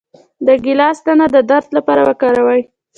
[0.45, 2.61] د ګیلاس دانه د درد لپاره وکاروئ